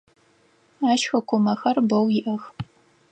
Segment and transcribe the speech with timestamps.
[0.91, 2.43] Ащ хыкъумэхэр бэу иӏэх.